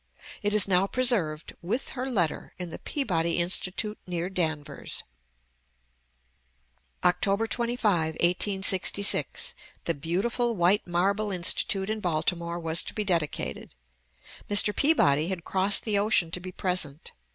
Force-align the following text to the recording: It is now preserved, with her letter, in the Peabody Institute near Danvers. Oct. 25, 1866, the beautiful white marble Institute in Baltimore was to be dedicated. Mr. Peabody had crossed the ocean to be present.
It 0.41 0.55
is 0.55 0.67
now 0.67 0.87
preserved, 0.87 1.53
with 1.61 1.89
her 1.89 2.09
letter, 2.09 2.55
in 2.57 2.71
the 2.71 2.79
Peabody 2.79 3.37
Institute 3.37 3.99
near 4.07 4.31
Danvers. 4.31 5.03
Oct. 7.03 7.47
25, 7.51 8.15
1866, 8.15 9.53
the 9.83 9.93
beautiful 9.93 10.55
white 10.55 10.87
marble 10.87 11.31
Institute 11.31 11.91
in 11.91 11.99
Baltimore 11.99 12.59
was 12.59 12.81
to 12.85 12.95
be 12.95 13.03
dedicated. 13.03 13.75
Mr. 14.49 14.75
Peabody 14.75 15.27
had 15.27 15.43
crossed 15.45 15.83
the 15.83 15.99
ocean 15.99 16.31
to 16.31 16.39
be 16.39 16.51
present. 16.51 17.11